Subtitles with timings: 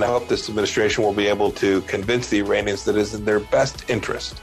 [0.00, 3.12] And I hope this administration will be able to convince the Iranians that it is
[3.12, 4.40] in their best interest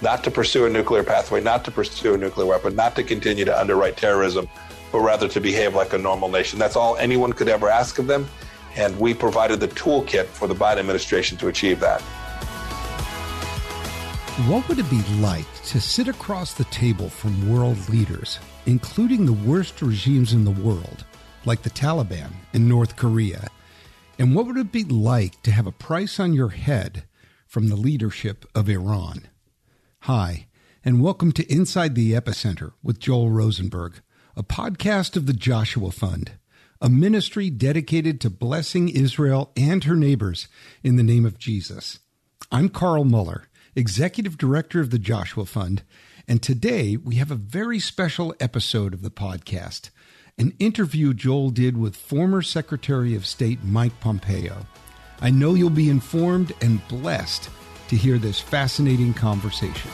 [0.00, 3.44] not to pursue a nuclear pathway, not to pursue a nuclear weapon, not to continue
[3.44, 4.48] to underwrite terrorism,
[4.90, 6.58] but rather to behave like a normal nation.
[6.58, 8.26] That's all anyone could ever ask of them.
[8.74, 12.00] And we provided the toolkit for the Biden administration to achieve that.
[14.48, 19.34] What would it be like to sit across the table from world leaders, including the
[19.34, 21.04] worst regimes in the world,
[21.44, 23.46] like the Taliban in North Korea?
[24.18, 27.04] And what would it be like to have a price on your head
[27.46, 29.28] from the leadership of Iran?
[30.00, 30.46] Hi,
[30.82, 34.00] and welcome to Inside the Epicenter with Joel Rosenberg,
[34.34, 36.32] a podcast of the Joshua Fund,
[36.80, 40.48] a ministry dedicated to blessing Israel and her neighbors
[40.82, 41.98] in the name of Jesus.
[42.50, 45.82] I'm Carl Moeller, Executive Director of the Joshua Fund,
[46.26, 49.90] and today we have a very special episode of the podcast
[50.38, 54.66] an interview Joel did with former Secretary of State Mike Pompeo.
[55.22, 57.48] I know you'll be informed and blessed
[57.88, 59.90] to hear this fascinating conversation.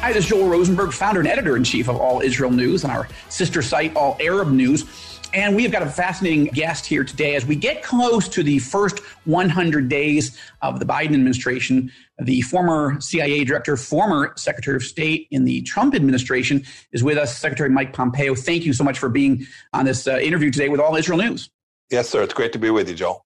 [0.00, 2.90] Hi, this is Joel Rosenberg, founder and editor in chief of All Israel News and
[2.90, 5.15] our sister site, All Arab News.
[5.32, 8.58] And we have got a fascinating guest here today as we get close to the
[8.58, 11.92] first 100 days of the Biden administration.
[12.18, 17.36] The former CIA director, former Secretary of State in the Trump administration, is with us,
[17.36, 18.34] Secretary Mike Pompeo.
[18.34, 21.50] Thank you so much for being on this uh, interview today with All Israel News.
[21.90, 22.22] Yes, sir.
[22.22, 23.24] It's great to be with you, Joel.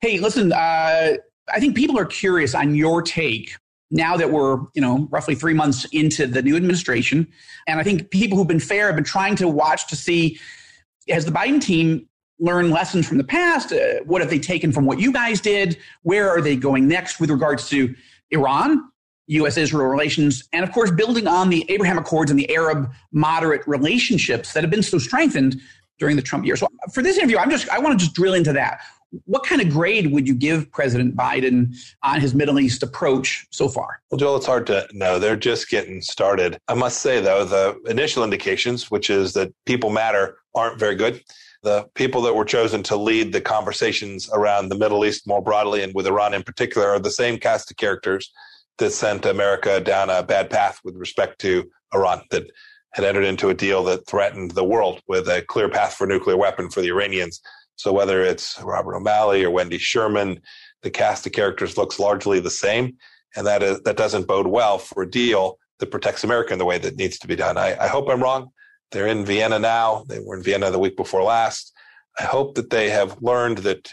[0.00, 1.16] Hey, listen, uh,
[1.48, 3.56] I think people are curious on your take
[3.90, 7.26] now that we're you know roughly three months into the new administration
[7.68, 10.38] and i think people who've been fair have been trying to watch to see
[11.08, 13.72] has the Biden team learned lessons from the past?
[13.72, 15.78] Uh, what have they taken from what you guys did?
[16.02, 17.94] Where are they going next with regards to
[18.30, 18.90] Iran,
[19.28, 19.56] U.S.
[19.56, 24.52] Israel relations, and of course, building on the Abraham Accords and the Arab moderate relationships
[24.52, 25.60] that have been so strengthened
[25.98, 26.60] during the Trump years?
[26.60, 28.80] So, for this interview, I'm just, I want to just drill into that.
[29.24, 33.68] What kind of grade would you give President Biden on his Middle East approach so
[33.68, 34.00] far?
[34.10, 35.18] Well, Joel, it's hard to know.
[35.18, 36.58] They're just getting started.
[36.68, 41.22] I must say, though, the initial indications, which is that people matter, aren't very good.
[41.62, 45.82] The people that were chosen to lead the conversations around the Middle East more broadly
[45.82, 48.32] and with Iran in particular are the same cast of characters
[48.78, 52.44] that sent America down a bad path with respect to Iran, that
[52.92, 56.36] had entered into a deal that threatened the world with a clear path for nuclear
[56.36, 57.40] weapon for the Iranians.
[57.76, 60.40] So whether it's Robert O'Malley or Wendy Sherman,
[60.82, 62.96] the cast of characters looks largely the same.
[63.34, 66.64] And that is that doesn't bode well for a deal that protects America in the
[66.64, 67.58] way that needs to be done.
[67.58, 68.50] I, I hope I'm wrong.
[68.92, 70.04] They're in Vienna now.
[70.08, 71.72] They were in Vienna the week before last.
[72.18, 73.92] I hope that they have learned that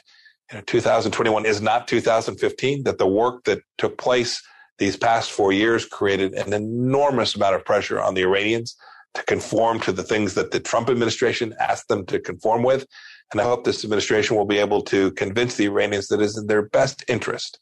[0.52, 4.42] you know, 2021 is not 2015, that the work that took place
[4.78, 8.76] these past four years created an enormous amount of pressure on the Iranians
[9.14, 12.86] to conform to the things that the Trump administration asked them to conform with.
[13.32, 16.38] And I hope this administration will be able to convince the Iranians that it is
[16.38, 17.60] in their best interest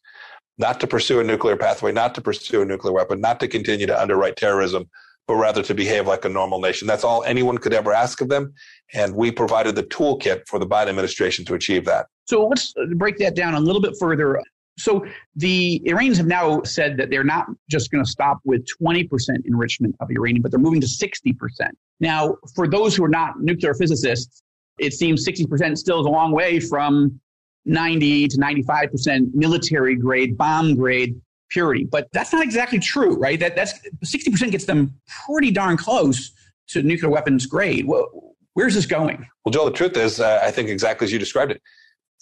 [0.58, 3.88] not to pursue a nuclear pathway, not to pursue a nuclear weapon, not to continue
[3.88, 4.90] to underwrite terrorism,
[5.32, 6.86] but rather to behave like a normal nation.
[6.86, 8.54] That's all anyone could ever ask of them.
[8.94, 12.08] And we provided the toolkit for the Biden administration to achieve that.
[12.28, 14.44] So let's break that down a little bit further.
[14.78, 15.06] So
[15.38, 19.08] the Iranians have now said that they're not just going to stop with 20%
[19.46, 21.34] enrichment of uranium, but they're moving to 60%.
[22.02, 24.44] Now, for those who are not nuclear physicists,
[24.80, 27.22] it seems 60% still is a long way from
[27.64, 31.16] 90 to 95% military grade, bomb grade
[31.52, 31.84] purity.
[31.84, 33.40] But that's not exactly true, right?
[33.40, 33.74] That that's
[34.04, 34.96] 60% gets them
[35.28, 36.32] pretty darn close
[36.70, 37.86] to nuclear weapons grade.
[37.86, 39.28] Well, where's this going?
[39.46, 41.62] Well, Joel, the truth is, uh, I think exactly as you described it,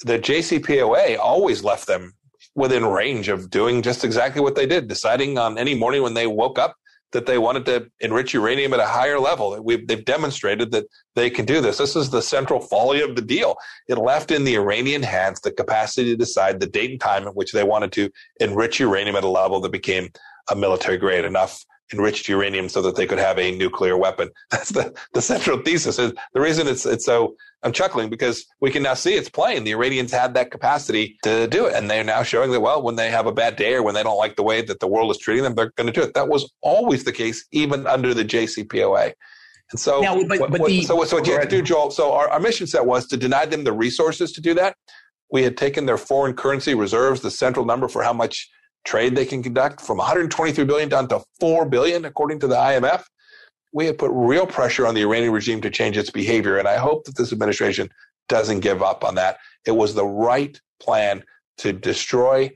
[0.04, 2.14] the JCPOA always left them
[2.56, 6.28] within range of doing just exactly what they did, deciding on any morning when they
[6.28, 6.76] woke up
[7.12, 9.62] that they wanted to enrich uranium at a higher level.
[9.62, 11.78] We've, they've demonstrated that they can do this.
[11.78, 13.56] This is the central folly of the deal.
[13.88, 17.36] It left in the Iranian hands the capacity to decide the date and time at
[17.36, 18.10] which they wanted to
[18.40, 20.10] enrich uranium at a level that became
[20.50, 21.64] a military grade enough
[21.94, 24.30] enriched uranium so that they could have a nuclear weapon.
[24.52, 25.98] That's the, the central thesis.
[25.98, 29.64] The reason it's, it's so, I'm chuckling because we can now see it's playing.
[29.64, 31.76] The Iranians had that capacity to do it.
[31.76, 34.04] And they're now showing that, well, when they have a bad day or when they
[34.04, 36.14] don't like the way that the world is treating them, they're going to do it.
[36.14, 39.14] That was always the case, even under the JCPOA.
[39.72, 41.92] And so, now, but, what, but the, so, so what you have to do, Joel,
[41.92, 44.76] so our, our mission set was to deny them the resources to do that.
[45.32, 48.50] We had taken their foreign currency reserves, the central number for how much
[48.86, 53.04] trade they can conduct from 123 billion down to 4 billion, according to the IMF.
[53.72, 56.58] We have put real pressure on the Iranian regime to change its behavior.
[56.58, 57.90] And I hope that this administration
[58.28, 59.38] doesn't give up on that.
[59.66, 61.24] It was the right plan
[61.60, 62.52] to destroy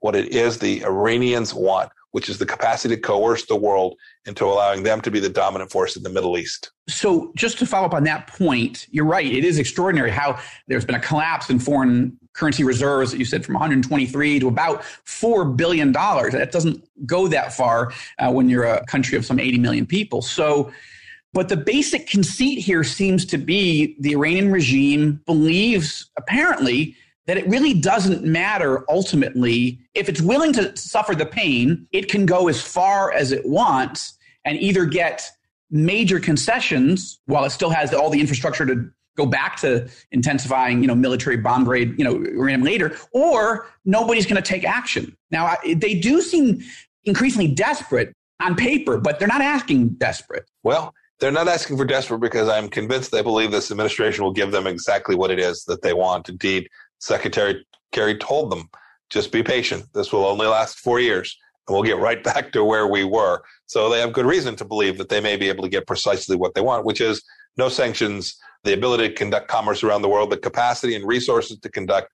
[0.00, 3.96] what it is the Iranians want, which is the capacity to coerce the world
[4.26, 6.70] into allowing them to be the dominant force in the Middle East.
[6.88, 9.26] So, just to follow up on that point, you're right.
[9.26, 10.38] It is extraordinary how
[10.68, 14.82] there's been a collapse in foreign currency reserves that you said from 123 to about
[15.06, 15.92] $4 billion.
[15.92, 20.22] That doesn't go that far uh, when you're a country of some 80 million people.
[20.22, 20.72] So,
[21.34, 26.96] but the basic conceit here seems to be the Iranian regime believes, apparently,
[27.28, 29.78] that it really doesn't matter ultimately.
[29.94, 34.18] If it's willing to suffer the pain, it can go as far as it wants
[34.44, 35.30] and either get
[35.70, 40.86] major concessions while it still has all the infrastructure to go back to intensifying, you
[40.86, 45.14] know, military bomb grade, you know, uranium later, or nobody's going to take action.
[45.30, 46.62] Now, they do seem
[47.04, 50.48] increasingly desperate on paper, but they're not asking desperate.
[50.62, 54.52] Well, they're not asking for desperate because I'm convinced they believe this administration will give
[54.52, 56.28] them exactly what it is that they want.
[56.28, 58.68] Indeed, Secretary Kerry told them,
[59.10, 59.84] just be patient.
[59.94, 61.36] This will only last four years
[61.66, 63.42] and we'll get right back to where we were.
[63.66, 66.36] So they have good reason to believe that they may be able to get precisely
[66.36, 67.22] what they want, which is
[67.56, 71.68] no sanctions, the ability to conduct commerce around the world, the capacity and resources to
[71.70, 72.08] conduct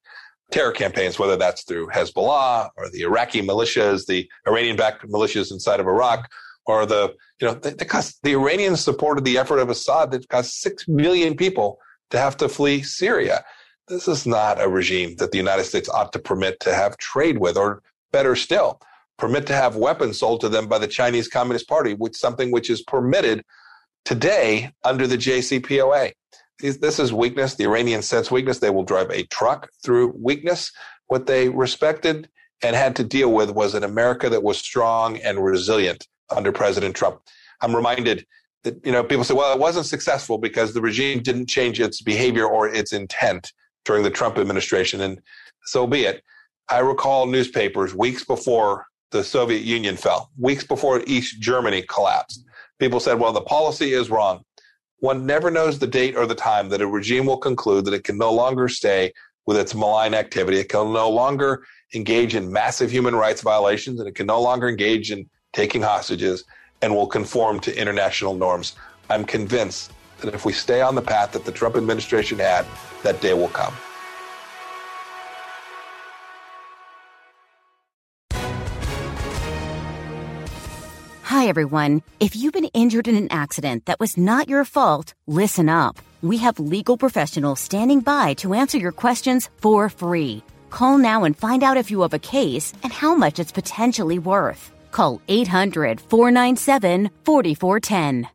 [0.51, 5.79] terror campaigns, whether that's through Hezbollah or the Iraqi militias, the Iranian backed militias inside
[5.79, 6.29] of Iraq,
[6.67, 10.27] or the, you know, they, they cost, the Iranians supported the effort of Assad that
[10.29, 11.79] cost 6 million people
[12.11, 13.43] to have to flee Syria
[13.87, 17.37] this is not a regime that the United States ought to permit to have trade
[17.37, 18.79] with, or better still,
[19.17, 22.69] permit to have weapons sold to them by the Chinese Communist Party, which something which
[22.69, 23.43] is permitted
[24.03, 26.13] today under the JCPOA.
[26.59, 27.55] This is weakness.
[27.55, 28.59] The Iranians sense weakness.
[28.59, 30.71] They will drive a truck through weakness.
[31.07, 32.29] What they respected
[32.63, 36.95] and had to deal with was an America that was strong and resilient under President
[36.95, 37.19] Trump.
[37.61, 38.25] I'm reminded
[38.63, 42.01] that, you know, people say, well, it wasn't successful because the regime didn't change its
[42.01, 43.51] behavior or its intent
[43.85, 45.21] during the Trump administration, and
[45.63, 46.23] so be it.
[46.69, 52.43] I recall newspapers weeks before the Soviet Union fell, weeks before East Germany collapsed.
[52.79, 54.43] People said, well, the policy is wrong.
[54.97, 58.03] One never knows the date or the time that a regime will conclude that it
[58.03, 59.13] can no longer stay
[59.45, 60.57] with its malign activity.
[60.59, 64.67] It can no longer engage in massive human rights violations, and it can no longer
[64.67, 66.43] engage in taking hostages
[66.81, 68.75] and will conform to international norms.
[69.09, 69.91] I'm convinced
[70.21, 72.65] that if we stay on the path that the Trump administration had,
[73.03, 73.73] that day will come.
[81.35, 82.01] Hi, everyone.
[82.19, 85.97] If you've been injured in an accident that was not your fault, listen up.
[86.21, 90.43] We have legal professionals standing by to answer your questions for free.
[90.69, 94.17] Call now and find out if you have a case and how much it's potentially
[94.17, 94.71] worth.
[94.91, 98.34] Call 800 497 4410.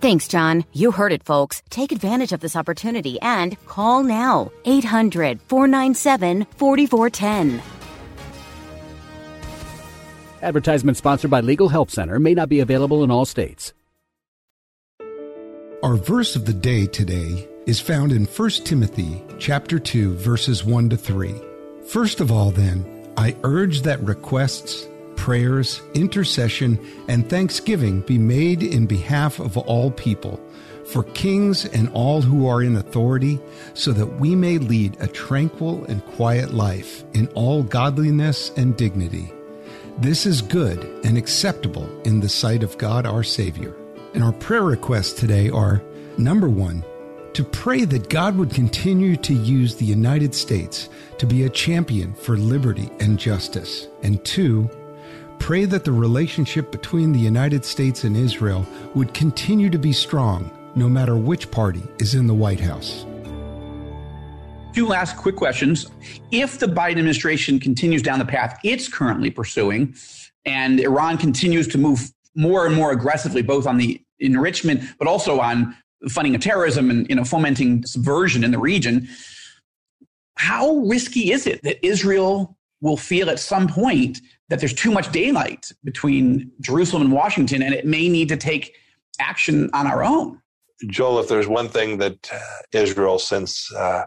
[0.00, 0.64] Thanks, John.
[0.72, 1.62] You heard it, folks.
[1.70, 7.62] Take advantage of this opportunity and call now 800 497 4410.
[10.40, 13.72] Advertisement sponsored by Legal Help Center may not be available in all states.
[15.82, 20.90] Our verse of the day today is found in 1 Timothy chapter 2 verses 1
[20.90, 21.34] to 3.
[21.86, 22.84] First of all then,
[23.16, 24.86] I urge that requests
[25.18, 30.40] prayers, intercession, and thanksgiving be made in behalf of all people,
[30.86, 33.38] for kings and all who are in authority,
[33.74, 39.30] so that we may lead a tranquil and quiet life in all godliness and dignity.
[39.98, 43.74] This is good and acceptable in the sight of God our Savior.
[44.14, 45.82] And our prayer requests today are
[46.16, 46.84] number one,
[47.34, 52.14] to pray that God would continue to use the United States to be a champion
[52.14, 53.88] for liberty and justice.
[54.02, 54.70] And two,
[55.38, 60.50] Pray that the relationship between the United States and Israel would continue to be strong,
[60.74, 63.06] no matter which party is in the White House.
[64.74, 65.86] Two last quick questions.
[66.30, 69.94] If the Biden administration continues down the path it's currently pursuing,
[70.44, 75.40] and Iran continues to move more and more aggressively, both on the enrichment, but also
[75.40, 75.74] on
[76.08, 79.08] funding of terrorism and you know, fomenting subversion in the region,
[80.36, 85.10] how risky is it that Israel will feel at some point that there's too much
[85.12, 88.74] daylight between Jerusalem and Washington, and it may need to take
[89.20, 90.40] action on our own.
[90.86, 92.38] Joel, if there's one thing that uh,
[92.72, 94.04] Israel, since uh,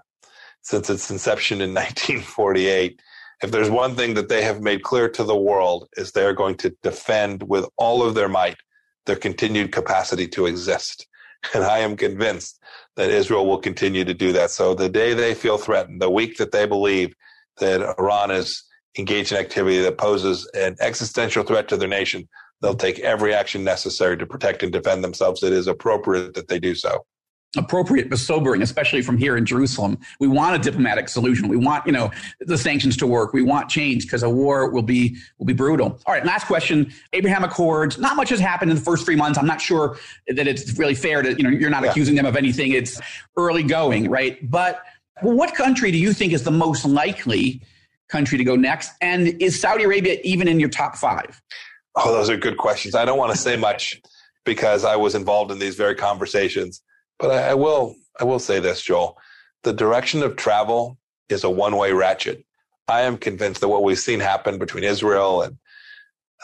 [0.62, 3.02] since its inception in 1948,
[3.44, 6.56] if there's one thing that they have made clear to the world, is they're going
[6.58, 8.58] to defend with all of their might
[9.06, 11.08] their continued capacity to exist.
[11.56, 12.60] And I am convinced
[12.98, 14.52] that Israel will continue to do that.
[14.52, 17.16] So the day they feel threatened, the week that they believe
[17.62, 18.64] that Iran is
[18.98, 22.28] engaged in activity that poses an existential threat to their nation,
[22.62, 25.42] they'll take every action necessary to protect and defend themselves.
[25.44, 27.06] It is appropriate that they do so
[27.58, 29.98] appropriate but sobering, especially from here in Jerusalem.
[30.20, 31.48] We want a diplomatic solution.
[31.50, 33.34] We want, you know, the sanctions to work.
[33.34, 36.00] We want change because a war will be will be brutal.
[36.06, 36.94] All right, last question.
[37.14, 37.98] Abraham Accords.
[37.98, 39.38] Not much has happened in the first three months.
[39.38, 41.92] I'm not sure that it's really fair to, you know, you're not yeah.
[41.92, 42.72] accusing them of anything.
[42.72, 43.02] It's
[43.38, 44.50] early going, right?
[44.50, 44.82] But
[45.22, 47.62] what country do you think is the most likely
[48.10, 48.92] country to go next?
[49.02, 51.42] And is Saudi Arabia even in your top five?
[51.96, 52.96] Oh, those are good questions.
[52.96, 54.02] I don't want to say much
[54.46, 56.82] because I was involved in these very conversations.
[57.20, 59.18] But I, I will I will say this, Joel.
[59.64, 60.98] The direction of travel
[61.30, 62.46] is a one way ratchet.
[62.88, 65.58] I am convinced that what we've seen happen between Israel and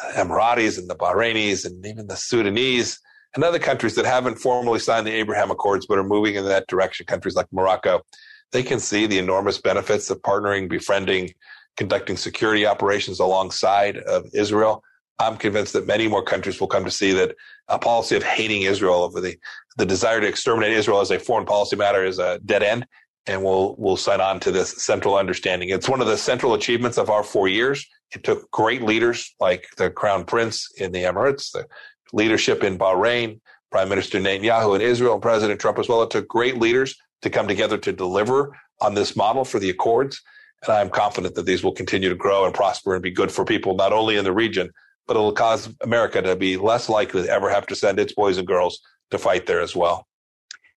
[0.01, 2.99] uh, Emiratis and the Bahrainis and even the Sudanese
[3.35, 6.67] and other countries that haven't formally signed the Abraham Accords but are moving in that
[6.67, 8.01] direction, countries like Morocco,
[8.51, 11.33] they can see the enormous benefits of partnering, befriending,
[11.75, 14.83] conducting security operations alongside of Israel.
[15.19, 17.35] I'm convinced that many more countries will come to see that
[17.67, 19.37] a policy of hating Israel over the,
[19.77, 22.85] the desire to exterminate Israel as a foreign policy matter is a dead end.
[23.25, 25.69] And we'll, we'll sign on to this central understanding.
[25.69, 27.85] It's one of the central achievements of our four years.
[28.15, 31.65] It took great leaders like the Crown Prince in the Emirates, the
[32.13, 36.03] leadership in Bahrain, Prime Minister Netanyahu in Israel, and President Trump as well.
[36.03, 40.21] It took great leaders to come together to deliver on this model for the Accords.
[40.63, 43.45] And I'm confident that these will continue to grow and prosper and be good for
[43.45, 44.71] people, not only in the region,
[45.07, 48.37] but it'll cause America to be less likely to ever have to send its boys
[48.37, 48.79] and girls
[49.11, 50.07] to fight there as well.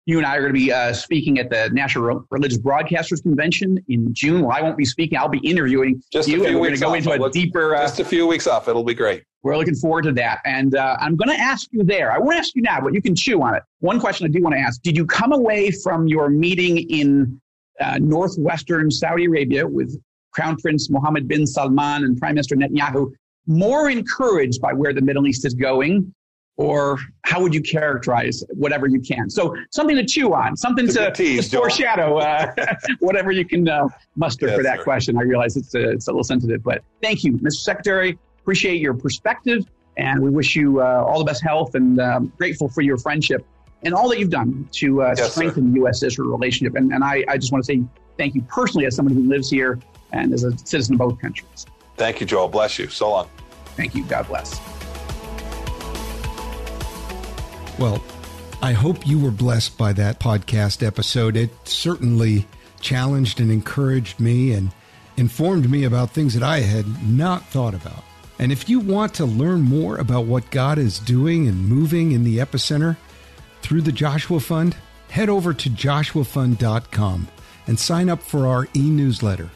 [0.07, 3.77] You and I are going to be uh, speaking at the National Religious Broadcasters Convention
[3.89, 4.43] in June.
[4.43, 5.17] Well, I won't be speaking.
[5.17, 6.45] I'll be interviewing just you.
[6.45, 7.75] A few we're going to go into a deeper.
[7.75, 8.69] Uh, just a few weeks off.
[8.69, 9.23] It'll be great.
[9.43, 10.39] We're looking forward to that.
[10.45, 12.09] And uh, I'm going to ask you there.
[12.13, 13.63] I won't ask you now, but you can chew on it.
[13.79, 17.41] One question I do want to ask Did you come away from your meeting in
[17.81, 23.11] uh, northwestern Saudi Arabia with Crown Prince Mohammed bin Salman and Prime Minister Netanyahu
[23.45, 26.13] more encouraged by where the Middle East is going?
[26.57, 29.29] Or how would you characterize whatever you can?
[29.29, 32.51] So something to chew on, something to, tease, to foreshadow, uh,
[32.99, 34.83] whatever you can uh, muster yes, for that sir.
[34.83, 35.17] question.
[35.17, 37.51] I realize it's a, it's a little sensitive, but thank you, Mr.
[37.51, 38.17] Secretary.
[38.41, 39.65] Appreciate your perspective,
[39.97, 43.45] and we wish you uh, all the best health and um, grateful for your friendship
[43.83, 46.03] and all that you've done to uh, yes, strengthen the U.S.
[46.03, 46.75] Israel relationship.
[46.75, 47.83] And, and I, I just want to say
[48.17, 49.79] thank you personally as someone who lives here
[50.11, 51.65] and as a citizen of both countries.
[51.95, 52.47] Thank you, Joel.
[52.47, 52.87] Bless you.
[52.87, 53.29] So long.
[53.75, 54.03] Thank you.
[54.05, 54.59] God bless.
[57.79, 58.03] Well,
[58.59, 61.37] I hope you were blessed by that podcast episode.
[61.37, 62.47] It certainly
[62.79, 64.71] challenged and encouraged me and
[65.15, 68.03] informed me about things that I had not thought about.
[68.39, 72.23] And if you want to learn more about what God is doing and moving in
[72.23, 72.97] the epicenter
[73.61, 74.75] through the Joshua Fund,
[75.09, 77.27] head over to joshuafund.com
[77.67, 79.51] and sign up for our e newsletter.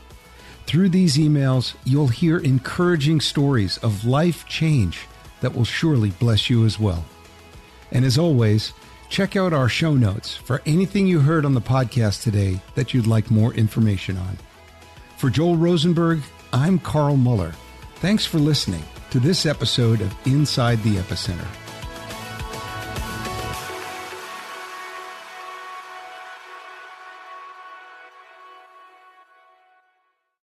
[0.68, 5.08] Through these emails, you'll hear encouraging stories of life change
[5.42, 7.04] that will surely bless you as well.
[7.92, 8.74] And as always,
[9.10, 13.08] check out our show notes for anything you heard on the podcast today that you'd
[13.08, 14.38] like more information on.
[15.18, 16.22] For Joel Rosenberg,
[16.54, 17.54] I'm Carl Moeller.
[17.96, 21.48] Thanks for listening to this episode of Inside the Epicenter.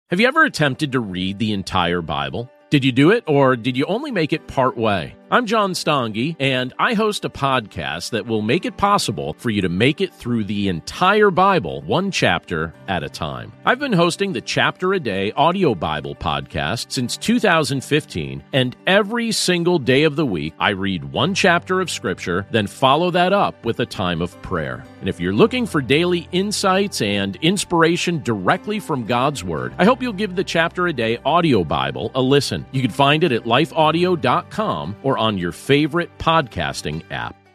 [0.10, 2.50] Have you ever attempted to read the entire Bible?
[2.70, 5.16] Did you do it, or did you only make it part way?
[5.29, 9.62] I'm John Stange, and I host a podcast that will make it possible for you
[9.62, 13.51] to make it through the entire Bible, one chapter at a time.
[13.65, 19.79] I've been hosting the Chapter a Day audio Bible podcast since 2015, and every single
[19.79, 23.81] day of the week, I read one chapter of Scripture, then follow that up with
[23.81, 24.86] a time of prayer.
[24.99, 30.01] And if you're looking for daily insights and inspiration directly from God's Word, I hope
[30.01, 32.65] you'll give the Chapter a Day audio Bible a listen.
[32.71, 37.46] You can find it at lifeaudio.com or on your favorite podcasting app.